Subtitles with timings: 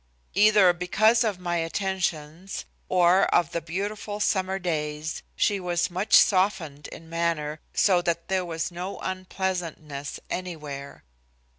[0.33, 6.87] Either because of my attentions or of the beautiful summer days, she was much softened
[6.87, 11.03] in manner, so that there was no unpleasantness anywhere.